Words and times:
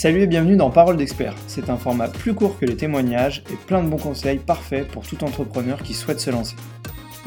Salut 0.00 0.22
et 0.22 0.26
bienvenue 0.26 0.56
dans 0.56 0.70
Parole 0.70 0.96
d'expert. 0.96 1.34
C'est 1.46 1.68
un 1.68 1.76
format 1.76 2.08
plus 2.08 2.32
court 2.32 2.58
que 2.58 2.64
les 2.64 2.74
témoignages 2.74 3.44
et 3.52 3.56
plein 3.66 3.82
de 3.82 3.88
bons 3.90 3.98
conseils 3.98 4.38
parfaits 4.38 4.88
pour 4.88 5.06
tout 5.06 5.22
entrepreneur 5.24 5.82
qui 5.82 5.92
souhaite 5.92 6.20
se 6.20 6.30
lancer. 6.30 6.56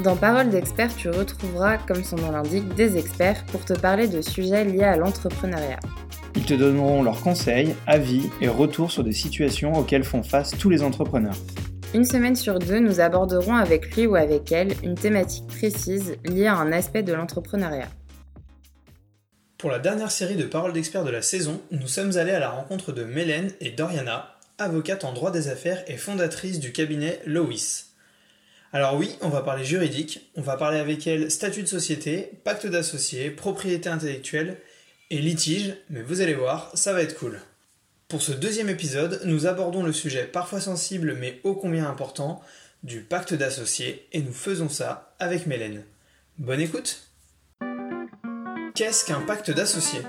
Dans 0.03 0.15
Parole 0.15 0.49
d'expert, 0.49 0.89
tu 0.96 1.07
retrouveras, 1.12 1.78
comme 1.78 2.04
son 2.04 2.15
nom 2.15 2.31
l'indique, 2.31 2.73
des 2.73 2.97
experts 2.97 3.46
pour 3.51 3.63
te 3.63 3.73
parler 3.73 4.07
de 4.07 4.21
sujets 4.21 4.65
liés 4.65 4.86
à 4.86 4.97
l'entrepreneuriat. 4.97 5.81
Ils 6.36 6.46
te 6.46 6.55
donneront 6.55 7.04
leurs 7.04 7.21
conseils, 7.21 7.76
avis 7.86 8.31
et 8.41 8.47
retours 8.47 8.90
sur 8.90 9.03
des 9.03 9.13
situations 9.13 9.74
auxquelles 9.74 10.03
font 10.03 10.24
face 10.24 10.58
tous 10.58 10.71
les 10.71 10.81
entrepreneurs. 10.81 11.37
Une 11.94 12.05
semaine 12.05 12.35
sur 12.35 12.58
deux, 12.58 12.79
nous 12.79 12.99
aborderons 12.99 13.53
avec 13.53 13.96
lui 13.96 14.08
ou 14.08 14.15
avec 14.15 14.51
elle 14.51 14.74
une 14.81 14.96
thématique 14.96 15.46
précise 15.46 16.16
liée 16.26 16.48
à 16.48 16.55
un 16.55 16.71
aspect 16.71 17.03
de 17.03 17.13
l'entrepreneuriat. 17.13 17.90
Pour 19.63 19.71
la 19.71 19.80
dernière 19.80 20.11
série 20.11 20.35
de 20.35 20.43
Paroles 20.43 20.73
d'experts 20.73 21.05
de 21.05 21.09
la 21.09 21.21
saison, 21.21 21.61
nous 21.71 21.88
sommes 21.88 22.17
allés 22.17 22.34
à 22.34 22.39
la 22.39 22.49
rencontre 22.49 22.91
de 22.91 23.05
Mélène 23.05 23.49
et 23.62 23.71
Doriana, 23.71 24.38
avocates 24.58 25.05
en 25.05 25.13
droit 25.13 25.31
des 25.31 25.48
affaires 25.48 25.85
et 25.88 25.95
fondatrices 25.95 26.59
du 26.59 26.73
cabinet 26.73 27.21
Lois. 27.26 27.85
Alors 28.73 28.98
oui, 28.98 29.16
on 29.21 29.30
va 29.30 29.41
parler 29.41 29.63
juridique, 29.63 30.30
on 30.35 30.41
va 30.41 30.57
parler 30.57 30.80
avec 30.80 31.07
elles 31.07 31.31
statut 31.31 31.62
de 31.62 31.68
société, 31.70 32.31
pacte 32.44 32.68
d'associés, 32.68 33.30
propriété 33.30 33.88
intellectuelle 33.88 34.57
et 35.09 35.20
litige, 35.20 35.76
mais 35.90 36.02
vous 36.02 36.20
allez 36.20 36.34
voir, 36.34 36.70
ça 36.73 36.91
va 36.91 37.02
être 37.02 37.18
cool. 37.18 37.40
Pour 38.09 38.21
ce 38.21 38.34
deuxième 38.34 38.68
épisode, 38.68 39.21
nous 39.23 39.48
abordons 39.48 39.84
le 39.84 39.93
sujet 39.93 40.26
parfois 40.26 40.59
sensible 40.59 41.16
mais 41.18 41.40
ô 41.45 41.55
combien 41.55 41.88
important 41.88 42.41
du 42.84 42.99
pacte 42.99 43.34
d'associés 43.34 44.09
et 44.12 44.21
nous 44.21 44.34
faisons 44.34 44.68
ça 44.68 45.16
avec 45.20 45.48
Mélène. 45.48 45.85
Bonne 46.38 46.59
écoute 46.59 47.12
Qu'est-ce 48.76 49.05
qu'un 49.05 49.22
pacte 49.22 49.52
d'associés? 49.52 50.02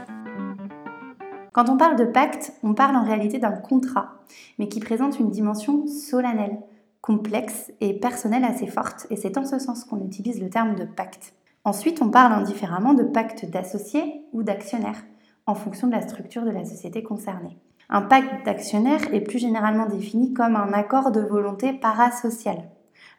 Quand 1.52 1.68
on 1.68 1.76
parle 1.76 1.96
de 1.96 2.06
pacte, 2.06 2.54
on 2.62 2.72
parle 2.72 2.96
en 2.96 3.04
réalité 3.04 3.38
d'un 3.38 3.52
contrat, 3.52 4.14
mais 4.58 4.68
qui 4.68 4.80
présente 4.80 5.18
une 5.18 5.28
dimension 5.28 5.86
solennelle, 5.86 6.56
complexe 7.02 7.72
et 7.82 7.92
personnelle 7.92 8.44
assez 8.44 8.66
forte, 8.66 9.06
et 9.10 9.16
c'est 9.16 9.36
en 9.36 9.44
ce 9.44 9.58
sens 9.58 9.84
qu'on 9.84 10.02
utilise 10.02 10.40
le 10.40 10.48
terme 10.48 10.76
de 10.76 10.84
pacte. 10.84 11.34
Ensuite, 11.64 12.00
on 12.00 12.08
parle 12.08 12.32
indifféremment 12.32 12.94
de 12.94 13.02
pacte 13.02 13.44
d'associés 13.44 14.24
ou 14.32 14.42
d'actionnaires, 14.42 15.04
en 15.44 15.54
fonction 15.54 15.86
de 15.86 15.92
la 15.92 16.00
structure 16.00 16.46
de 16.46 16.50
la 16.50 16.64
société 16.64 17.02
concernée. 17.02 17.58
Un 17.90 18.00
pacte 18.00 18.46
d'actionnaires 18.46 19.12
est 19.12 19.20
plus 19.20 19.38
généralement 19.38 19.86
défini 19.86 20.32
comme 20.32 20.56
un 20.56 20.72
accord 20.72 21.10
de 21.10 21.20
volonté 21.20 21.74
parasocial, 21.74 22.70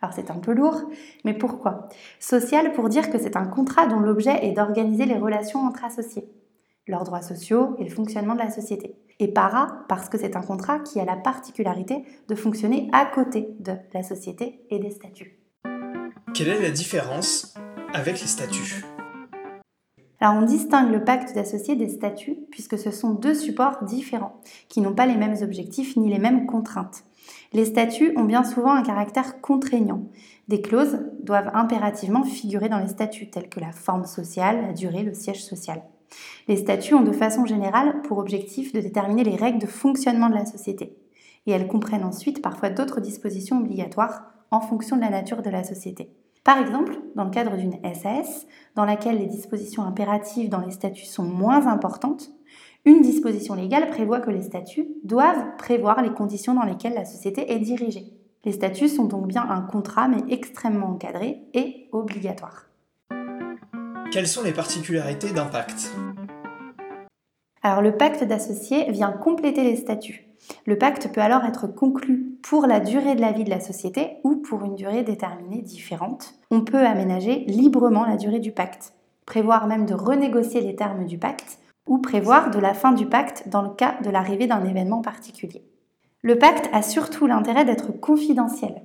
alors 0.01 0.13
c'est 0.13 0.31
un 0.31 0.39
peu 0.39 0.53
lourd, 0.53 0.81
mais 1.23 1.33
pourquoi? 1.33 1.89
Social 2.19 2.73
pour 2.73 2.89
dire 2.89 3.09
que 3.09 3.17
c'est 3.17 3.35
un 3.35 3.45
contrat 3.45 3.87
dont 3.87 3.99
l'objet 3.99 4.45
est 4.45 4.51
d'organiser 4.51 5.05
les 5.05 5.17
relations 5.17 5.61
entre 5.65 5.85
associés, 5.85 6.29
leurs 6.87 7.03
droits 7.03 7.21
sociaux 7.21 7.75
et 7.79 7.83
le 7.83 7.89
fonctionnement 7.89 8.33
de 8.33 8.39
la 8.39 8.51
société. 8.51 8.95
Et 9.19 9.29
para 9.29 9.85
parce 9.87 10.09
que 10.09 10.17
c'est 10.17 10.35
un 10.35 10.41
contrat 10.41 10.79
qui 10.79 10.99
a 10.99 11.05
la 11.05 11.15
particularité 11.15 12.03
de 12.27 12.35
fonctionner 12.35 12.89
à 12.91 13.05
côté 13.05 13.55
de 13.59 13.73
la 13.93 14.03
société 14.03 14.65
et 14.69 14.79
des 14.79 14.91
statuts. 14.91 15.39
Quelle 16.33 16.49
est 16.49 16.61
la 16.61 16.71
différence 16.71 17.53
avec 17.93 18.19
les 18.19 18.27
statuts? 18.27 18.83
Alors 20.19 20.35
on 20.35 20.41
distingue 20.45 20.91
le 20.91 21.03
pacte 21.03 21.33
d'associés 21.33 21.75
des 21.75 21.89
statuts 21.89 22.37
puisque 22.51 22.77
ce 22.77 22.91
sont 22.91 23.13
deux 23.13 23.35
supports 23.35 23.83
différents 23.83 24.41
qui 24.69 24.81
n'ont 24.81 24.93
pas 24.93 25.05
les 25.05 25.17
mêmes 25.17 25.35
objectifs 25.41 25.95
ni 25.97 26.09
les 26.09 26.19
mêmes 26.19 26.45
contraintes. 26.45 27.03
Les 27.53 27.65
statuts 27.65 28.13
ont 28.17 28.23
bien 28.23 28.43
souvent 28.43 28.73
un 28.73 28.83
caractère 28.83 29.41
contraignant. 29.41 30.03
Des 30.47 30.61
clauses 30.61 30.99
doivent 31.23 31.51
impérativement 31.53 32.23
figurer 32.23 32.69
dans 32.69 32.79
les 32.79 32.87
statuts, 32.87 33.29
telles 33.29 33.49
que 33.49 33.59
la 33.59 33.71
forme 33.71 34.05
sociale, 34.05 34.61
la 34.61 34.73
durée, 34.73 35.03
le 35.03 35.13
siège 35.13 35.43
social. 35.43 35.81
Les 36.47 36.57
statuts 36.57 36.93
ont 36.93 37.01
de 37.01 37.11
façon 37.11 37.45
générale 37.45 38.01
pour 38.03 38.17
objectif 38.17 38.73
de 38.73 38.81
déterminer 38.81 39.23
les 39.23 39.35
règles 39.35 39.59
de 39.59 39.67
fonctionnement 39.67 40.29
de 40.29 40.35
la 40.35 40.45
société. 40.45 40.97
Et 41.47 41.51
elles 41.51 41.67
comprennent 41.67 42.03
ensuite 42.03 42.41
parfois 42.41 42.69
d'autres 42.69 43.01
dispositions 43.01 43.59
obligatoires 43.59 44.23
en 44.51 44.61
fonction 44.61 44.95
de 44.95 45.01
la 45.01 45.09
nature 45.09 45.41
de 45.41 45.49
la 45.49 45.63
société. 45.63 46.09
Par 46.43 46.59
exemple, 46.59 46.99
dans 47.15 47.23
le 47.23 47.31
cadre 47.31 47.57
d'une 47.57 47.79
SAS, 47.95 48.45
dans 48.75 48.85
laquelle 48.85 49.17
les 49.17 49.25
dispositions 49.25 49.83
impératives 49.83 50.49
dans 50.49 50.61
les 50.61 50.71
statuts 50.71 51.05
sont 51.05 51.23
moins 51.23 51.65
importantes, 51.65 52.29
une 52.85 53.01
disposition 53.01 53.55
légale 53.55 53.89
prévoit 53.89 54.19
que 54.19 54.29
les 54.29 54.43
statuts 54.43 54.87
doivent 55.03 55.55
prévoir 55.57 56.01
les 56.03 56.11
conditions 56.11 56.53
dans 56.53 56.63
lesquelles 56.65 56.93
la 56.93 57.05
société 57.05 57.51
est 57.51 57.59
dirigée. 57.59 58.13
Les 58.43 58.51
statuts 58.51 58.89
sont 58.89 59.05
donc 59.05 59.27
bien 59.27 59.45
un 59.49 59.61
contrat, 59.61 60.07
mais 60.07 60.21
extrêmement 60.29 60.91
encadré 60.91 61.41
et 61.55 61.89
obligatoire. 61.91 62.67
Quelles 64.11 64.27
sont 64.27 64.43
les 64.43 64.53
particularités 64.53 65.33
d'un 65.33 65.47
pacte? 65.47 65.91
Alors 67.63 67.81
le 67.81 67.97
pacte 67.97 68.23
d'associés 68.23 68.91
vient 68.91 69.11
compléter 69.11 69.63
les 69.63 69.75
statuts. 69.75 70.27
Le 70.67 70.77
pacte 70.77 71.11
peut 71.11 71.21
alors 71.21 71.43
être 71.43 71.65
conclu 71.65 72.37
pour 72.43 72.67
la 72.67 72.79
durée 72.79 73.15
de 73.15 73.21
la 73.21 73.31
vie 73.31 73.43
de 73.43 73.49
la 73.49 73.59
société 73.59 74.17
ou 74.23 74.35
pour 74.35 74.63
une 74.63 74.75
durée 74.75 75.01
déterminée 75.01 75.63
différente. 75.63 76.35
On 76.51 76.61
peut 76.61 76.85
aménager 76.85 77.45
librement 77.47 78.05
la 78.05 78.17
durée 78.17 78.39
du 78.39 78.51
pacte, 78.51 78.93
prévoir 79.25 79.65
même 79.65 79.87
de 79.87 79.95
renégocier 79.95 80.61
les 80.61 80.75
termes 80.75 81.05
du 81.05 81.17
pacte 81.17 81.57
ou 81.87 81.99
prévoir 81.99 82.51
de 82.51 82.59
la 82.59 82.73
fin 82.73 82.91
du 82.91 83.05
pacte 83.05 83.47
dans 83.47 83.61
le 83.61 83.69
cas 83.69 83.95
de 84.03 84.09
l'arrivée 84.09 84.47
d'un 84.47 84.63
événement 84.65 85.01
particulier. 85.01 85.63
Le 86.21 86.37
pacte 86.37 86.69
a 86.73 86.81
surtout 86.81 87.27
l'intérêt 87.27 87.65
d'être 87.65 87.91
confidentiel. 87.91 88.81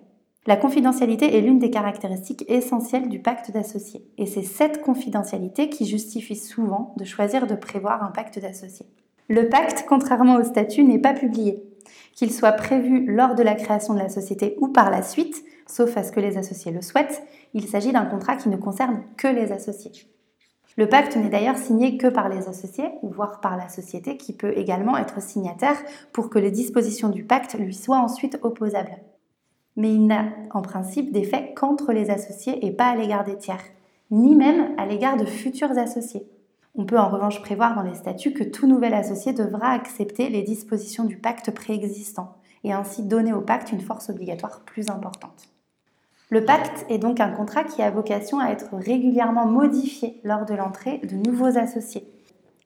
La 0.47 0.57
confidentialité 0.57 1.37
est 1.37 1.41
l'une 1.41 1.59
des 1.59 1.71
caractéristiques 1.71 2.45
essentielles 2.49 3.09
du 3.09 3.19
pacte 3.19 3.51
d'associés, 3.51 4.07
et 4.19 4.27
c'est 4.27 4.43
cette 4.43 4.81
confidentialité 4.81 5.69
qui 5.69 5.87
justifie 5.87 6.37
souvent 6.37 6.95
de 6.97 7.05
choisir 7.05 7.47
de 7.47 7.55
prévoir 7.55 8.03
un 8.03 8.11
pacte 8.11 8.39
d'associés. 8.39 8.87
Le 9.29 9.49
pacte, 9.49 9.85
contrairement 9.89 10.37
au 10.37 10.43
statut, 10.43 10.83
n'est 10.83 10.99
pas 10.99 11.15
publié. 11.15 11.63
Qu'il 12.15 12.33
soit 12.33 12.53
prévu 12.53 13.07
lors 13.07 13.35
de 13.35 13.43
la 13.43 13.55
création 13.55 13.95
de 13.95 14.01
la 14.01 14.09
société 14.09 14.57
ou 14.61 14.69
par 14.69 14.91
la 14.91 15.03
suite, 15.03 15.45
sauf 15.67 15.97
à 15.97 16.03
ce 16.03 16.13
que 16.13 16.21
les 16.21 16.37
associés 16.37 16.73
le 16.73 16.83
souhaitent, 16.83 17.23
il 17.55 17.67
s'agit 17.67 17.93
d'un 17.93 18.07
contrat 18.07 18.37
qui 18.37 18.49
ne 18.49 18.57
concerne 18.57 19.03
que 19.17 19.29
les 19.29 19.53
associés. 19.53 19.93
Le 20.81 20.89
pacte 20.89 21.15
n'est 21.15 21.29
d'ailleurs 21.29 21.59
signé 21.59 21.99
que 21.99 22.07
par 22.07 22.31
les 22.31 22.49
associés, 22.49 22.89
voire 23.03 23.43
par 23.43 23.59
la 23.59 23.69
société, 23.69 24.17
qui 24.17 24.33
peut 24.33 24.57
également 24.57 24.97
être 24.97 25.21
signataire 25.21 25.77
pour 26.11 26.31
que 26.31 26.39
les 26.39 26.51
dispositions 26.51 27.11
du 27.11 27.23
pacte 27.23 27.55
lui 27.59 27.75
soient 27.75 27.99
ensuite 27.99 28.39
opposables. 28.41 28.97
Mais 29.77 29.93
il 29.93 30.07
n'a 30.07 30.31
en 30.53 30.63
principe 30.63 31.13
d'effet 31.13 31.53
qu'entre 31.55 31.93
les 31.93 32.09
associés 32.09 32.65
et 32.65 32.71
pas 32.71 32.87
à 32.87 32.97
l'égard 32.97 33.25
des 33.25 33.37
tiers, 33.37 33.63
ni 34.11 34.35
même 34.35 34.75
à 34.79 34.87
l'égard 34.87 35.19
de 35.19 35.27
futurs 35.27 35.77
associés. 35.77 36.27
On 36.75 36.87
peut 36.87 36.99
en 36.99 37.11
revanche 37.11 37.43
prévoir 37.43 37.75
dans 37.75 37.83
les 37.83 37.93
statuts 37.93 38.33
que 38.33 38.45
tout 38.45 38.67
nouvel 38.67 38.95
associé 38.95 39.35
devra 39.35 39.73
accepter 39.73 40.31
les 40.31 40.41
dispositions 40.41 41.05
du 41.05 41.19
pacte 41.19 41.51
préexistant, 41.51 42.39
et 42.65 42.73
ainsi 42.73 43.03
donner 43.03 43.35
au 43.35 43.43
pacte 43.43 43.71
une 43.71 43.83
force 43.83 44.09
obligatoire 44.09 44.63
plus 44.65 44.89
importante. 44.89 45.50
Le 46.33 46.45
pacte 46.45 46.87
est 46.89 46.99
donc 46.99 47.19
un 47.19 47.33
contrat 47.33 47.65
qui 47.65 47.83
a 47.83 47.91
vocation 47.91 48.39
à 48.39 48.51
être 48.51 48.77
régulièrement 48.77 49.47
modifié 49.47 50.21
lors 50.23 50.45
de 50.45 50.55
l'entrée 50.55 50.99
de 50.99 51.17
nouveaux 51.17 51.59
associés. 51.59 52.09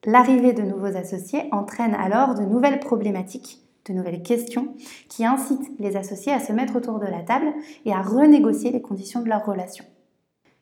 L'arrivée 0.05 0.53
de 0.53 0.61
nouveaux 0.61 0.97
associés 0.99 1.49
entraîne 1.51 1.95
alors 1.95 2.35
de 2.35 2.43
nouvelles 2.43 2.79
problématiques, 2.79 3.63
de 3.87 3.95
nouvelles 3.95 4.23
questions 4.23 4.75
qui 5.09 5.25
incitent 5.25 5.73
les 5.79 5.97
associés 5.97 6.33
à 6.33 6.41
se 6.41 6.53
mettre 6.53 6.77
autour 6.77 6.99
de 6.99 7.07
la 7.07 7.23
table 7.23 7.55
et 7.87 7.93
à 7.95 8.03
renégocier 8.03 8.71
les 8.71 8.83
conditions 8.83 9.23
de 9.23 9.31
leur 9.31 9.47
relation. 9.47 9.87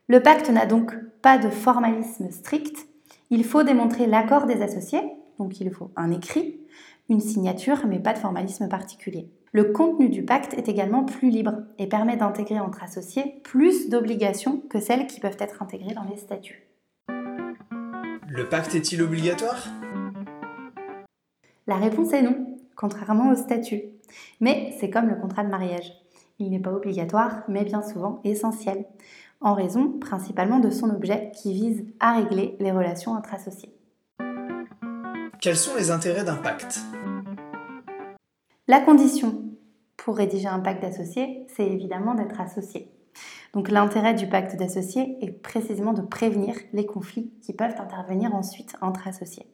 Le 0.07 0.23
pacte 0.23 0.49
n'a 0.51 0.67
donc 0.67 0.95
pas 1.23 1.39
de 1.39 1.51
formalisme 1.51 2.31
strict, 2.31 2.87
il 3.31 3.43
faut 3.45 3.65
démontrer 3.65 4.07
l'accord 4.07 4.47
des 4.47 4.63
associés, 4.63 5.03
donc 5.41 5.61
il 5.61 5.73
faut 5.73 5.91
un 5.97 6.13
écrit, 6.13 6.61
une 7.09 7.21
signature, 7.21 7.85
mais 7.89 7.99
pas 7.99 8.13
de 8.13 8.19
formalisme 8.19 8.69
particulier. 8.69 9.29
Le 9.55 9.65
contenu 9.65 10.09
du 10.09 10.25
pacte 10.25 10.55
est 10.55 10.69
également 10.69 11.05
plus 11.05 11.29
libre 11.29 11.53
et 11.79 11.87
permet 11.87 12.17
d'intégrer 12.17 12.59
entre 12.59 12.83
associés 12.83 13.43
plus 13.45 13.91
d'obligations 13.91 14.63
que 14.71 14.81
celles 14.81 15.07
qui 15.07 15.21
peuvent 15.21 15.37
être 15.39 15.63
intégrées 15.63 15.93
dans 15.93 16.05
les 16.05 16.17
statuts. 16.17 16.67
Le 17.07 18.49
pacte 18.49 18.75
est-il 18.75 19.03
obligatoire? 19.03 19.69
La 21.67 21.77
réponse 21.77 22.15
est 22.15 22.23
non, 22.23 22.57
contrairement 22.77 23.31
au 23.31 23.35
statut. 23.35 23.83
Mais 24.41 24.75
c'est 24.81 24.89
comme 24.89 25.11
le 25.11 25.17
contrat 25.17 25.45
de 25.45 25.51
mariage. 25.51 25.93
Il 26.39 26.51
n'est 26.51 26.59
pas 26.59 26.73
obligatoire, 26.73 27.43
mais 27.47 27.65
bien 27.65 27.83
souvent 27.83 28.23
essentiel, 28.25 28.87
en 29.43 29.53
raison 29.53 29.99
principalement 29.99 30.61
de 30.61 30.71
son 30.71 30.89
objet 30.89 31.31
qui 31.35 31.53
vise 31.53 31.85
à 32.01 32.15
régler 32.15 32.57
les 32.59 32.73
relations 32.73 33.13
entre 33.13 33.35
associés. 33.35 33.77
Quels 35.43 35.57
sont 35.57 35.77
les 35.77 35.91
intérêts 35.91 36.25
d'un 36.25 36.37
pacte? 36.37 36.81
La 38.69 38.81
condition 38.81 39.43
pour 39.97 40.17
rédiger 40.17 40.47
un 40.47 40.61
pacte 40.61 40.83
d'associés, 40.83 41.47
c'est 41.49 41.67
évidemment 41.67 42.15
d'être 42.15 42.41
associé. 42.41 42.93
Donc 43.55 43.71
l'intérêt 43.71 44.15
du 44.15 44.29
pacte 44.29 44.57
d'associés 44.57 45.17
est 45.21 45.31
précisément 45.31 45.93
de 45.93 46.01
prévenir 46.01 46.55
les 46.73 46.87
conflits 46.87 47.33
qui 47.43 47.53
peuvent 47.53 47.81
intervenir 47.81 48.35
ensuite 48.35 48.77
entre 48.81 49.09
associés. 49.09 49.47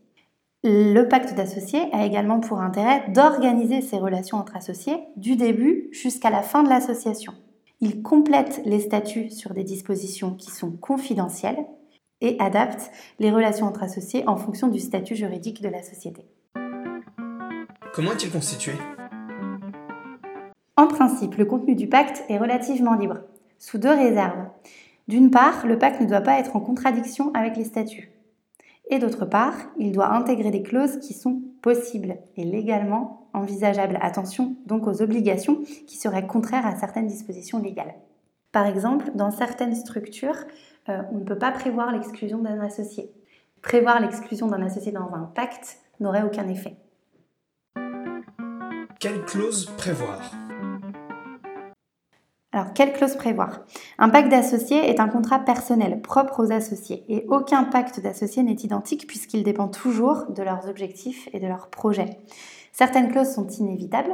Le 0.63 1.05
pacte 1.05 1.35
d'associés 1.35 1.89
a 1.93 2.05
également 2.05 2.41
pour 2.41 2.61
intérêt 2.61 3.09
d'organiser 3.11 3.81
ces 3.81 3.97
relations 3.97 4.37
entre 4.37 4.57
associés 4.57 4.99
du 5.17 5.37
début 5.37 5.89
jusqu'à 5.93 6.31
la 6.31 6.43
fin 6.43 6.63
de 6.63 6.69
l'association. 6.69 7.33
Il 7.81 8.03
complète 8.03 8.61
les 8.65 8.81
statuts 8.81 9.31
sur 9.31 9.55
des 9.55 9.65
dispositions 9.65 10.35
qui 10.35 10.51
sont 10.51 10.73
confidentielles 10.73 11.65
et 12.21 12.37
adapte 12.41 12.91
les 13.21 13.31
relations 13.31 13.67
entre 13.67 13.85
associés 13.85 14.27
en 14.27 14.37
fonction 14.37 14.69
du 14.69 14.81
statut 14.81 15.15
juridique 15.15 15.63
de 15.63 15.69
la 15.69 15.83
société. 15.83 16.27
Comment 17.95 18.13
est-il 18.13 18.31
constitué? 18.31 18.73
En 20.79 20.87
principe, 20.87 21.35
le 21.35 21.45
contenu 21.45 21.75
du 21.75 21.89
pacte 21.89 22.23
est 22.29 22.39
relativement 22.39 22.95
libre, 22.95 23.19
sous 23.59 23.79
deux 23.79 23.91
réserves. 23.91 24.47
D'une 25.09 25.33
part, 25.33 25.67
le 25.67 25.77
pacte 25.77 26.01
ne 26.01 26.07
doit 26.07 26.21
pas 26.21 26.39
être 26.39 26.55
en 26.55 26.61
contradiction 26.61 27.33
avec 27.35 27.57
les 27.57 27.65
statuts. 27.65 28.13
Et 28.89 29.01
d'autre 29.01 29.27
part, 29.27 29.57
il 29.77 29.91
doit 29.91 30.15
intégrer 30.15 30.53
des 30.53 30.63
clauses 30.63 31.01
qui 31.01 31.15
sont 31.15 31.43
possibles 31.63 32.19
et 32.37 32.45
légalement 32.45 33.29
envisageables. 33.33 33.99
Attention 34.01 34.55
donc 34.67 34.87
aux 34.87 35.03
obligations 35.03 35.63
qui 35.89 35.97
seraient 35.97 36.29
contraires 36.29 36.65
à 36.65 36.77
certaines 36.77 37.09
dispositions 37.09 37.59
légales. 37.59 37.97
Par 38.53 38.65
exemple, 38.65 39.11
dans 39.17 39.33
certaines 39.33 39.75
structures, 39.75 40.45
euh, 40.89 41.03
on 41.11 41.19
ne 41.19 41.25
peut 41.25 41.39
pas 41.39 41.51
prévoir 41.51 41.91
l'exclusion 41.91 42.39
d'un 42.39 42.61
associé. 42.61 43.11
Prévoir 43.63 43.99
l'exclusion 43.99 44.47
d'un 44.47 44.63
associé 44.63 44.93
dans 44.93 45.13
un 45.13 45.29
pacte 45.35 45.79
n'aurait 45.99 46.23
aucun 46.23 46.47
effet. 46.47 46.77
Quelle 49.01 49.25
clause 49.25 49.67
prévoir? 49.77 50.48
Alors, 52.59 52.73
quelle 52.73 52.93
clause 52.93 53.15
prévoir? 53.15 53.61
Un 53.99 54.09
pacte 54.09 54.31
d'associés 54.31 54.91
est 54.91 54.99
un 54.99 55.07
contrat 55.07 55.39
personnel 55.39 56.01
propre 56.03 56.45
aux 56.45 56.51
associés 56.51 57.05
et 57.09 57.25
aucun 57.29 57.63
pacte 57.63 58.01
d'associés 58.01 58.43
n'est 58.43 58.55
identique 58.55 59.07
puisqu'il 59.07 59.45
dépend 59.45 59.69
toujours 59.69 60.25
de 60.29 60.43
leurs 60.43 60.69
objectifs 60.69 61.29
et 61.33 61.39
de 61.39 61.47
leurs 61.47 61.69
projets. 61.69 62.19
Certaines 62.73 63.13
clauses 63.13 63.31
sont 63.31 63.47
inévitables, 63.47 64.13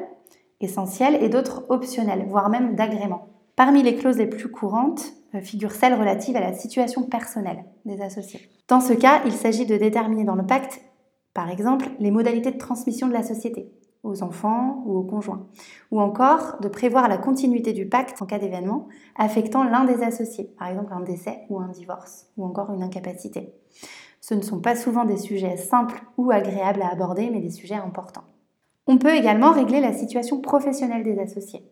essentielles 0.61 1.17
et 1.23 1.31
d'autres 1.31 1.65
optionnelles, 1.71 2.27
voire 2.29 2.51
même 2.51 2.75
d'agrément. 2.75 3.29
Parmi 3.57 3.83
les 3.83 3.97
clauses 3.97 4.19
les 4.19 4.27
plus 4.27 4.51
courantes 4.51 5.15
euh, 5.35 5.41
figurent 5.41 5.73
celles 5.73 5.95
relatives 5.95 6.37
à 6.37 6.41
la 6.41 6.53
situation 6.53 7.05
personnelle 7.05 7.65
des 7.87 8.03
associés. 8.03 8.51
Dans 8.69 8.83
ce 8.83 8.93
cas, 8.93 9.23
il 9.25 9.33
s'agit 9.33 9.65
de 9.65 9.79
déterminer 9.79 10.25
dans 10.25 10.35
le 10.35 10.45
pacte, 10.45 10.83
par 11.33 11.49
exemple, 11.49 11.87
les 11.99 12.11
modalités 12.11 12.51
de 12.51 12.59
transmission 12.59 13.09
de 13.09 13.15
la 13.15 13.23
société, 13.23 13.73
aux 14.05 14.23
enfants 14.23 14.83
ou 14.87 14.97
aux 14.97 15.03
conjoints, 15.03 15.47
ou 15.91 16.01
encore 16.01 16.59
de 16.61 16.69
prévoir 16.69 17.09
la 17.09 17.19
continuité 17.19 17.73
du 17.73 17.89
pacte 17.89 18.21
en 18.23 18.27
cas 18.27 18.39
d'événement 18.39 18.87
affectant 19.17 19.65
l'un 19.65 19.85
des 19.85 20.03
associés, 20.03 20.55
par 20.59 20.69
exemple 20.69 20.93
un 20.93 21.01
décès 21.01 21.41
ou 21.49 21.59
un 21.59 21.69
divorce, 21.69 22.29
ou 22.37 22.45
encore 22.45 22.73
une 22.73 22.83
incapacité. 22.83 23.55
Ce 24.21 24.35
ne 24.35 24.43
sont 24.43 24.61
pas 24.61 24.77
souvent 24.77 25.05
des 25.05 25.17
sujets 25.17 25.57
simples 25.57 26.03
ou 26.17 26.31
agréables 26.31 26.83
à 26.83 26.93
aborder, 26.93 27.31
mais 27.31 27.41
des 27.41 27.51
sujets 27.51 27.75
importants. 27.75 28.25
On 28.87 28.99
peut 28.99 29.15
également 29.15 29.53
régler 29.53 29.81
la 29.81 29.93
situation 29.93 30.41
professionnelle 30.41 31.03
des 31.03 31.19
associés, 31.19 31.65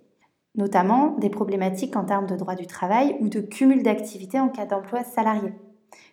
notamment 0.54 1.16
des 1.18 1.30
problématiques 1.30 1.96
en 1.96 2.04
termes 2.04 2.26
de 2.26 2.36
droit 2.36 2.54
du 2.54 2.66
travail 2.66 3.16
ou 3.20 3.28
de 3.28 3.40
cumul 3.40 3.82
d'activités 3.82 4.40
en 4.40 4.48
cas 4.48 4.66
d'emploi 4.66 5.04
salarié. 5.04 5.52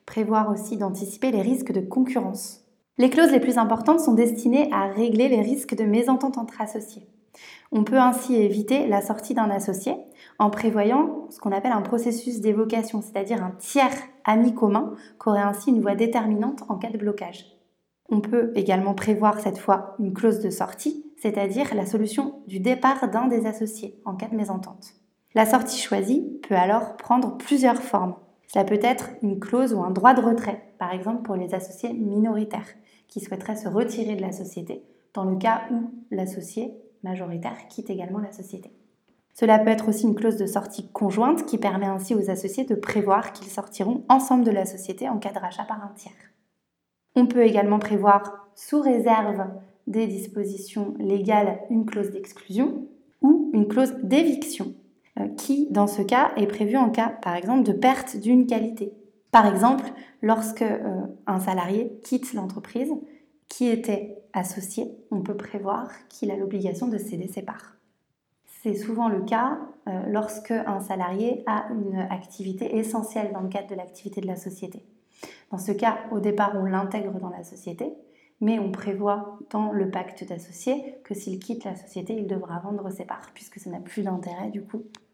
Prévoir 0.06 0.52
aussi 0.52 0.76
d'anticiper 0.76 1.32
les 1.32 1.42
risques 1.42 1.72
de 1.72 1.82
concurrence 1.82 2.69
les 3.00 3.10
clauses 3.10 3.32
les 3.32 3.40
plus 3.40 3.58
importantes 3.58 4.02
sont 4.02 4.14
destinées 4.14 4.70
à 4.74 4.88
régler 4.88 5.30
les 5.30 5.42
risques 5.42 5.76
de 5.76 5.86
mésentente 5.86 6.38
entre 6.38 6.62
associés. 6.62 7.08
On 7.72 7.86
peut 7.86 7.98
ainsi 7.98 8.36
éviter 8.36 8.88
la 8.88 9.02
sortie 9.02 9.34
d'un 9.34 9.50
associé 9.50 9.96
en 10.38 10.50
prévoyant 10.50 11.28
ce 11.30 11.40
qu'on 11.40 11.54
appelle 11.54 11.72
un 11.72 11.82
processus 11.82 12.42
d'évocation, 12.42 13.02
c'est-à-dire 13.02 13.42
un 13.42 13.52
tiers 13.58 13.96
ami 14.26 14.54
commun 14.54 14.96
qui 15.22 15.30
aurait 15.30 15.42
ainsi 15.42 15.70
une 15.70 15.82
voix 15.82 15.96
déterminante 15.96 16.64
en 16.68 16.76
cas 16.76 16.90
de 16.90 16.98
blocage. 16.98 17.46
On 18.10 18.20
peut 18.20 18.52
également 18.56 18.96
prévoir 18.96 19.40
cette 19.40 19.60
fois 19.60 19.96
une 20.00 20.14
clause 20.14 20.42
de 20.42 20.50
sortie, 20.50 21.06
c'est-à-dire 21.16 21.74
la 21.76 21.86
solution 21.86 22.42
du 22.48 22.60
départ 22.60 23.08
d'un 23.10 23.28
des 23.28 23.46
associés 23.46 24.02
en 24.04 24.16
cas 24.16 24.28
de 24.28 24.36
mésentente. 24.36 24.94
La 25.36 25.46
sortie 25.46 25.80
choisie 25.80 26.40
peut 26.48 26.56
alors 26.56 26.98
prendre 26.98 27.38
plusieurs 27.38 27.82
formes. 27.82 28.16
Cela 28.52 28.66
peut 28.66 28.80
être 28.82 29.12
une 29.22 29.40
clause 29.40 29.74
ou 29.74 29.84
un 29.84 29.92
droit 29.92 30.16
de 30.16 30.22
retrait, 30.22 30.74
par 30.80 30.92
exemple 30.92 31.22
pour 31.22 31.36
les 31.36 31.54
associés 31.54 31.94
minoritaires 31.94 32.68
qui 33.08 33.20
souhaiterait 33.20 33.56
se 33.56 33.68
retirer 33.68 34.16
de 34.16 34.22
la 34.22 34.32
société, 34.32 34.84
dans 35.14 35.24
le 35.24 35.38
cas 35.38 35.62
où 35.72 35.92
l'associé 36.10 36.74
majoritaire 37.04 37.68
quitte 37.70 37.92
également 37.92 38.20
la 38.20 38.32
société. 38.32 38.72
Cela 39.34 39.60
peut 39.60 39.70
être 39.70 39.88
aussi 39.88 40.06
une 40.06 40.16
clause 40.16 40.38
de 40.38 40.48
sortie 40.48 40.90
conjointe 40.92 41.46
qui 41.46 41.60
permet 41.60 41.86
ainsi 41.86 42.16
aux 42.16 42.30
associés 42.32 42.66
de 42.66 42.76
prévoir 42.76 43.34
qu'ils 43.34 43.48
sortiront 43.48 44.04
ensemble 44.10 44.44
de 44.44 44.52
la 44.52 44.66
société 44.66 45.08
en 45.08 45.20
cas 45.20 45.32
de 45.32 45.40
rachat 45.40 45.64
par 45.64 45.84
un 45.84 45.94
tiers. 45.96 46.14
On 47.16 47.28
peut 47.28 47.44
également 47.44 47.80
prévoir, 47.80 48.50
sous 48.56 48.82
réserve 48.82 49.48
des 49.86 50.08
dispositions 50.08 50.96
légales, 50.98 51.60
une 51.70 51.86
clause 51.86 52.12
d'exclusion 52.12 52.88
ou 53.22 53.52
une 53.54 53.68
clause 53.68 53.94
d'éviction, 54.04 54.74
qui, 55.28 55.68
dans 55.72 55.88
ce 55.88 56.02
cas, 56.02 56.32
est 56.38 56.48
prévue 56.48 56.78
en 56.78 56.90
cas, 56.90 57.10
par 57.10 57.36
exemple, 57.36 57.64
de 57.64 57.74
perte 57.74 58.18
d'une 58.18 58.48
qualité, 58.48 58.94
par 59.32 59.46
exemple, 59.46 59.86
lorsque 60.22 60.64
euh, 60.64 61.02
un 61.28 61.40
salarié 61.40 62.00
quitte 62.04 62.34
l'entreprise 62.34 62.92
qui 63.48 63.68
était 63.68 64.18
associé, 64.34 64.92
on 65.12 65.22
peut 65.22 65.38
prévoir 65.38 65.90
qu'il 66.10 66.32
a 66.32 66.36
l'obligation 66.36 66.88
de 66.88 66.98
céder 66.98 67.28
ses 67.28 67.44
parts. 67.44 67.76
C'est 68.46 68.76
souvent 68.76 69.08
le 69.08 69.22
cas 69.22 69.60
euh, 69.88 70.04
lorsque 70.08 70.52
un 70.52 70.80
salarié 70.80 71.44
a 71.46 71.68
une 71.72 72.00
activité 72.10 72.78
essentielle 72.78 73.32
dans 73.34 73.42
le 73.42 73.50
cadre 73.50 73.70
de 73.70 73.76
l'activité 73.76 74.20
de 74.20 74.28
la 74.28 74.36
société. 74.36 74.84
Dans 75.52 75.58
ce 75.58 75.72
cas, 75.72 76.00
au 76.12 76.20
départ, 76.20 76.54
on 76.56 76.66
l'intègre 76.66 77.20
dans 77.20 77.30
la 77.30 77.44
société, 77.44 77.94
mais 78.42 78.60
on 78.60 78.72
prévoit 78.72 79.40
dans 79.52 79.72
le 79.72 79.90
pacte 79.92 80.28
d'associé 80.28 80.96
que 81.04 81.14
s'il 81.14 81.40
quitte 81.40 81.66
la 81.66 81.76
société, 81.76 82.14
il 82.14 82.28
devra 82.28 82.60
vendre 82.60 82.90
ses 82.90 83.06
parts, 83.06 83.30
puisque 83.34 83.60
ça 83.60 83.70
n'a 83.70 83.80
plus 83.80 84.04
d'intérêt 84.04 84.50
du 84.50 84.64
coup 84.64 84.84
euh, 84.84 85.09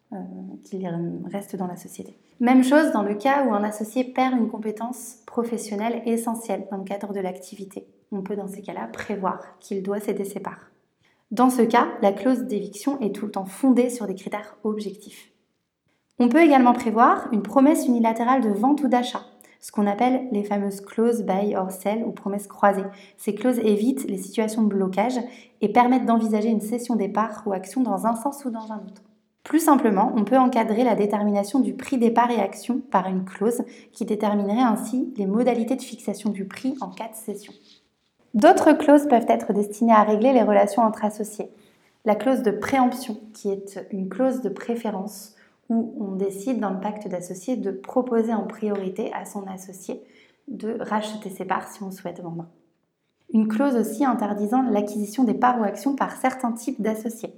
qu'il 0.64 0.88
reste 1.26 1.56
dans 1.56 1.68
la 1.68 1.76
société. 1.76 2.18
Même 2.40 2.64
chose 2.64 2.92
dans 2.92 3.04
le 3.04 3.16
cas 3.16 3.46
où 3.46 3.54
un 3.54 3.64
associé 3.64 4.04
perd 4.04 4.38
une 4.38 4.50
compétence 4.50 5.20
professionnelle 5.26 6.02
essentielle 6.06 6.68
dans 6.70 6.78
le 6.78 6.84
cadre 6.84 7.14
de 7.14 7.20
l'activité. 7.20 7.88
On 8.12 8.22
peut 8.22 8.36
dans 8.36 8.48
ces 8.48 8.62
cas-là 8.62 8.88
prévoir 8.88 9.58
qu'il 9.60 9.84
doit 9.84 10.00
céder 10.00 10.26
ses 10.26 10.40
parts. 10.40 10.72
Dans 11.32 11.50
ce 11.50 11.64
cas, 11.64 11.88
la 12.02 12.12
clause 12.12 12.44
d'éviction 12.44 13.00
est 13.02 13.14
tout 13.14 13.26
le 13.26 13.32
temps 13.32 13.46
fondée 13.46 13.90
sur 13.90 14.06
des 14.06 14.16
critères 14.16 14.58
objectifs. 14.64 15.32
On 16.20 16.30
peut 16.30 16.42
également 16.42 16.74
prévoir 16.74 17.28
une 17.34 17.42
promesse 17.42 17.88
unilatérale 17.88 18.42
de 18.42 18.50
vente 18.50 18.84
ou 18.84 18.88
d'achat, 18.88 19.22
ce 19.60 19.72
qu'on 19.72 19.88
appelle 19.88 20.28
les 20.32 20.44
fameuses 20.44 20.82
clauses 20.82 21.24
buy 21.24 21.56
or 21.56 21.72
sell 21.72 22.04
ou 22.06 22.12
promesses 22.12 22.48
croisées. 22.48 22.86
Ces 23.18 23.34
clauses 23.34 23.60
évitent 23.60 24.08
les 24.08 24.18
situations 24.18 24.62
de 24.62 24.68
blocage 24.68 25.20
et 25.62 25.70
permettent 25.70 26.06
d'envisager 26.06 26.50
une 26.50 26.62
cession 26.62 26.96
des 26.96 27.10
parts 27.10 27.44
ou 27.46 27.54
actions 27.54 27.82
dans 27.82 28.06
un 28.06 28.16
sens 28.16 28.46
ou 28.46 28.50
dans 28.50 28.72
un 28.72 28.78
autre. 28.78 29.02
Plus 29.46 29.60
simplement, 29.60 30.12
on 30.16 30.24
peut 30.26 30.40
encadrer 30.40 30.84
la 30.84 30.96
détermination 30.96 31.60
du 31.60 31.76
prix 31.76 32.00
des 32.00 32.10
parts 32.10 32.32
et 32.32 32.42
actions 32.42 32.82
par 32.90 33.08
une 33.08 33.24
clause 33.24 33.62
qui 33.94 34.04
déterminerait 34.04 34.64
ainsi 34.64 35.14
les 35.18 35.28
modalités 35.28 35.76
de 35.76 35.84
fixation 35.84 36.32
du 36.32 36.46
prix 36.46 36.76
en 36.82 36.90
cas 36.90 37.10
de 37.10 37.16
cession. 37.16 37.54
D'autres 38.34 38.74
clauses 38.74 39.08
peuvent 39.08 39.28
être 39.30 39.54
destinées 39.54 39.94
à 39.94 40.02
régler 40.02 40.34
les 40.34 40.42
relations 40.42 40.82
entre 40.82 41.06
associés. 41.06 41.52
La 42.06 42.16
clause 42.16 42.42
de 42.42 42.50
préemption, 42.50 43.20
qui 43.34 43.52
est 43.52 43.86
une 43.92 44.10
clause 44.10 44.42
de 44.42 44.50
préférence 44.50 45.36
où 45.70 45.96
on 46.00 46.16
décide 46.16 46.60
dans 46.60 46.72
le 46.72 46.80
pacte 46.80 47.08
d'associés 47.08 47.56
de 47.56 47.70
proposer 47.70 48.34
en 48.34 48.48
priorité 48.48 49.14
à 49.14 49.26
son 49.26 49.46
associé 49.46 50.02
de 50.48 50.76
racheter 50.80 51.30
ses 51.30 51.46
parts 51.46 51.68
si 51.68 51.84
on 51.84 51.92
souhaite 51.92 52.20
vendre. 52.20 52.48
Une 53.32 53.48
clause 53.48 53.76
aussi 53.76 54.06
interdisant 54.06 54.64
l'acquisition 54.64 55.24
des 55.24 55.34
parts 55.36 55.60
ou 55.60 55.64
actions 55.64 55.96
par 55.96 56.16
certains 56.16 56.52
types 56.52 56.82
d'associés 56.82 57.34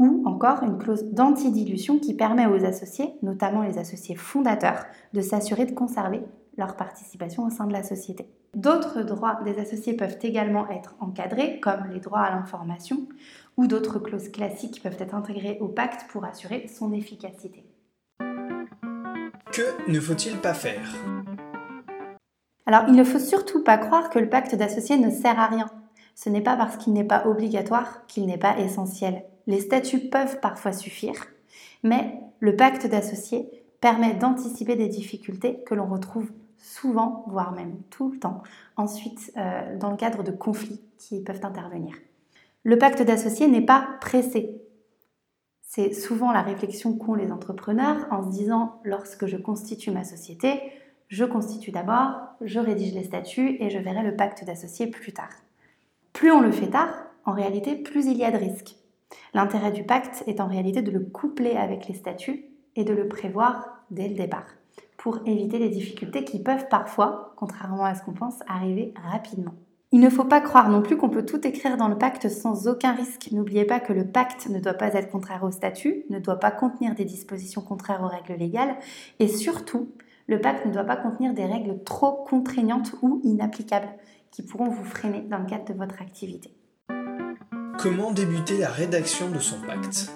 ou 0.00 0.22
encore 0.24 0.62
une 0.62 0.78
clause 0.78 1.04
d'antidilution 1.12 1.98
qui 1.98 2.14
permet 2.14 2.46
aux 2.46 2.64
associés, 2.64 3.12
notamment 3.22 3.62
les 3.62 3.76
associés 3.76 4.16
fondateurs, 4.16 4.86
de 5.12 5.20
s'assurer 5.20 5.66
de 5.66 5.72
conserver 5.72 6.22
leur 6.56 6.74
participation 6.74 7.44
au 7.44 7.50
sein 7.50 7.66
de 7.66 7.74
la 7.74 7.82
société. 7.82 8.26
D'autres 8.54 9.02
droits 9.02 9.38
des 9.44 9.58
associés 9.58 9.92
peuvent 9.92 10.16
également 10.22 10.68
être 10.70 10.96
encadrés, 11.00 11.60
comme 11.60 11.84
les 11.92 12.00
droits 12.00 12.22
à 12.22 12.34
l'information, 12.34 13.06
ou 13.58 13.66
d'autres 13.66 13.98
clauses 13.98 14.30
classiques 14.30 14.82
peuvent 14.82 14.96
être 14.98 15.14
intégrées 15.14 15.58
au 15.60 15.68
pacte 15.68 16.10
pour 16.10 16.24
assurer 16.24 16.66
son 16.66 16.92
efficacité. 16.94 17.66
Que 18.18 19.90
ne 19.90 20.00
faut-il 20.00 20.38
pas 20.38 20.54
faire? 20.54 20.94
Alors, 22.64 22.84
il 22.88 22.94
ne 22.94 23.04
faut 23.04 23.18
surtout 23.18 23.62
pas 23.62 23.76
croire 23.76 24.08
que 24.08 24.18
le 24.18 24.30
pacte 24.30 24.54
d'associés 24.54 24.96
ne 24.96 25.10
sert 25.10 25.38
à 25.38 25.46
rien. 25.46 25.66
Ce 26.14 26.30
n'est 26.30 26.40
pas 26.40 26.56
parce 26.56 26.78
qu'il 26.78 26.94
n'est 26.94 27.04
pas 27.04 27.26
obligatoire 27.26 28.06
qu'il 28.06 28.24
n'est 28.26 28.38
pas 28.38 28.58
essentiel. 28.58 29.24
Les 29.50 29.58
statuts 29.58 29.98
peuvent 29.98 30.38
parfois 30.38 30.72
suffire, 30.72 31.26
mais 31.82 32.20
le 32.38 32.54
pacte 32.54 32.86
d'associés 32.86 33.50
permet 33.80 34.14
d'anticiper 34.14 34.76
des 34.76 34.86
difficultés 34.86 35.58
que 35.66 35.74
l'on 35.74 35.86
retrouve 35.86 36.30
souvent, 36.56 37.24
voire 37.26 37.50
même 37.50 37.74
tout 37.90 38.12
le 38.12 38.18
temps, 38.20 38.44
ensuite 38.76 39.32
euh, 39.36 39.76
dans 39.76 39.90
le 39.90 39.96
cadre 39.96 40.22
de 40.22 40.30
conflits 40.30 40.80
qui 40.98 41.20
peuvent 41.20 41.44
intervenir. 41.44 41.96
Le 42.62 42.78
pacte 42.78 43.02
d'associés 43.02 43.48
n'est 43.48 43.66
pas 43.66 43.88
pressé. 44.00 44.62
C'est 45.62 45.94
souvent 45.94 46.30
la 46.30 46.42
réflexion 46.42 46.96
qu'ont 46.96 47.14
les 47.14 47.32
entrepreneurs 47.32 48.06
en 48.12 48.22
se 48.22 48.30
disant 48.30 48.80
lorsque 48.84 49.26
je 49.26 49.36
constitue 49.36 49.90
ma 49.90 50.04
société, 50.04 50.60
je 51.08 51.24
constitue 51.24 51.72
d'abord, 51.72 52.20
je 52.40 52.60
rédige 52.60 52.94
les 52.94 53.02
statuts 53.02 53.56
et 53.58 53.68
je 53.68 53.80
verrai 53.80 54.04
le 54.04 54.14
pacte 54.14 54.44
d'associés 54.44 54.86
plus 54.86 55.12
tard. 55.12 55.32
Plus 56.12 56.30
on 56.30 56.40
le 56.40 56.52
fait 56.52 56.70
tard, 56.70 56.94
en 57.24 57.32
réalité, 57.32 57.74
plus 57.74 58.06
il 58.06 58.16
y 58.16 58.22
a 58.22 58.30
de 58.30 58.36
risques. 58.36 58.76
L'intérêt 59.34 59.72
du 59.72 59.84
pacte 59.84 60.24
est 60.26 60.40
en 60.40 60.46
réalité 60.46 60.82
de 60.82 60.90
le 60.90 61.00
coupler 61.00 61.56
avec 61.56 61.88
les 61.88 61.94
statuts 61.94 62.44
et 62.76 62.84
de 62.84 62.92
le 62.92 63.08
prévoir 63.08 63.84
dès 63.90 64.08
le 64.08 64.14
départ, 64.14 64.46
pour 64.96 65.18
éviter 65.26 65.58
les 65.58 65.68
difficultés 65.68 66.24
qui 66.24 66.42
peuvent 66.42 66.68
parfois, 66.68 67.34
contrairement 67.36 67.84
à 67.84 67.94
ce 67.94 68.02
qu'on 68.02 68.12
pense, 68.12 68.40
arriver 68.46 68.94
rapidement. 69.10 69.54
Il 69.92 69.98
ne 69.98 70.08
faut 70.08 70.24
pas 70.24 70.40
croire 70.40 70.70
non 70.70 70.82
plus 70.82 70.96
qu'on 70.96 71.08
peut 71.08 71.26
tout 71.26 71.44
écrire 71.44 71.76
dans 71.76 71.88
le 71.88 71.98
pacte 71.98 72.28
sans 72.28 72.68
aucun 72.68 72.92
risque. 72.92 73.30
N'oubliez 73.32 73.64
pas 73.64 73.80
que 73.80 73.92
le 73.92 74.06
pacte 74.06 74.48
ne 74.48 74.60
doit 74.60 74.74
pas 74.74 74.94
être 74.94 75.10
contraire 75.10 75.42
au 75.42 75.50
statut, 75.50 76.04
ne 76.10 76.20
doit 76.20 76.38
pas 76.38 76.52
contenir 76.52 76.94
des 76.94 77.04
dispositions 77.04 77.60
contraires 77.60 78.02
aux 78.04 78.06
règles 78.06 78.38
légales 78.40 78.76
et 79.18 79.26
surtout, 79.26 79.90
le 80.28 80.40
pacte 80.40 80.64
ne 80.64 80.72
doit 80.72 80.84
pas 80.84 80.96
contenir 80.96 81.34
des 81.34 81.44
règles 81.44 81.82
trop 81.82 82.12
contraignantes 82.12 82.94
ou 83.02 83.20
inapplicables 83.24 83.88
qui 84.30 84.44
pourront 84.44 84.68
vous 84.68 84.84
freiner 84.84 85.22
dans 85.22 85.38
le 85.38 85.46
cadre 85.46 85.64
de 85.64 85.74
votre 85.74 86.00
activité. 86.00 86.52
Comment 87.82 88.10
débuter 88.10 88.58
la 88.58 88.68
rédaction 88.68 89.30
de 89.30 89.38
son 89.38 89.58
pacte 89.62 90.12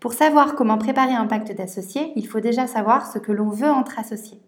Pour 0.00 0.14
savoir 0.14 0.54
comment 0.54 0.78
préparer 0.78 1.12
un 1.12 1.26
pacte 1.26 1.54
d'associés, 1.54 2.10
il 2.16 2.26
faut 2.26 2.40
déjà 2.40 2.66
savoir 2.66 3.12
ce 3.12 3.18
que 3.18 3.32
l'on 3.32 3.50
veut 3.50 3.68
entre 3.68 3.98
associés. 3.98 4.40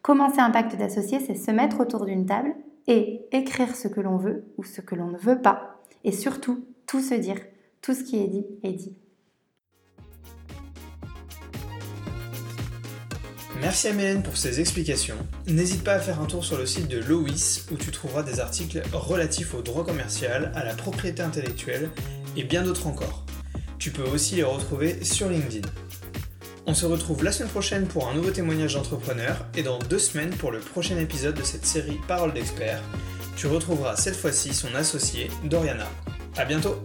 Commencer 0.00 0.40
un 0.40 0.50
pacte 0.50 0.76
d'associés, 0.76 1.20
c'est 1.20 1.34
se 1.34 1.50
mettre 1.50 1.80
autour 1.80 2.06
d'une 2.06 2.24
table 2.24 2.54
et 2.86 3.26
écrire 3.32 3.76
ce 3.76 3.86
que 3.86 4.00
l'on 4.00 4.16
veut 4.16 4.46
ou 4.56 4.64
ce 4.64 4.80
que 4.80 4.94
l'on 4.94 5.08
ne 5.08 5.18
veut 5.18 5.42
pas. 5.42 5.82
Et 6.04 6.12
surtout, 6.12 6.64
tout 6.86 7.00
se 7.00 7.14
dire. 7.14 7.36
Tout 7.82 7.92
ce 7.92 8.02
qui 8.02 8.16
est 8.22 8.28
dit 8.28 8.46
est 8.62 8.72
dit. 8.72 8.96
Merci 13.62 13.86
à 13.86 13.92
pour 14.24 14.36
ces 14.36 14.58
explications. 14.58 15.14
N'hésite 15.46 15.84
pas 15.84 15.92
à 15.92 16.00
faire 16.00 16.20
un 16.20 16.24
tour 16.24 16.44
sur 16.44 16.58
le 16.58 16.66
site 16.66 16.88
de 16.88 16.98
Lois 16.98 17.30
où 17.70 17.76
tu 17.76 17.92
trouveras 17.92 18.24
des 18.24 18.40
articles 18.40 18.82
relatifs 18.92 19.54
au 19.54 19.62
droit 19.62 19.86
commercial, 19.86 20.50
à 20.56 20.64
la 20.64 20.74
propriété 20.74 21.22
intellectuelle 21.22 21.88
et 22.36 22.42
bien 22.42 22.64
d'autres 22.64 22.88
encore. 22.88 23.24
Tu 23.78 23.92
peux 23.92 24.02
aussi 24.02 24.34
les 24.34 24.42
retrouver 24.42 25.04
sur 25.04 25.28
LinkedIn. 25.28 25.68
On 26.66 26.74
se 26.74 26.86
retrouve 26.86 27.22
la 27.22 27.30
semaine 27.30 27.50
prochaine 27.50 27.86
pour 27.86 28.08
un 28.08 28.14
nouveau 28.14 28.32
témoignage 28.32 28.74
d'entrepreneur 28.74 29.46
et 29.56 29.62
dans 29.62 29.78
deux 29.78 30.00
semaines 30.00 30.30
pour 30.30 30.50
le 30.50 30.58
prochain 30.58 30.98
épisode 30.98 31.36
de 31.36 31.44
cette 31.44 31.64
série 31.64 32.00
Parole 32.08 32.34
d'experts. 32.34 32.82
Tu 33.36 33.46
retrouveras 33.46 33.94
cette 33.94 34.16
fois-ci 34.16 34.54
son 34.54 34.74
associée, 34.74 35.30
Doriana. 35.44 35.88
A 36.36 36.44
bientôt 36.44 36.82